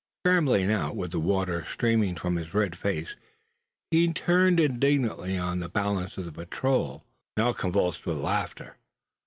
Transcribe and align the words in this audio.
Scrambling 0.25 0.71
out, 0.71 0.95
with 0.95 1.11
the 1.11 1.19
water 1.19 1.63
streaming 1.71 2.15
from 2.15 2.35
his 2.35 2.55
red 2.55 2.75
face, 2.75 3.15
he 3.91 4.11
turned 4.11 4.59
indignantly 4.59 5.37
on 5.37 5.59
the 5.59 5.69
balance 5.69 6.17
of 6.17 6.25
the 6.25 6.31
patrol, 6.31 7.05
now 7.37 7.53
convulsed 7.53 8.07
with 8.07 8.17
laughter. 8.17 8.77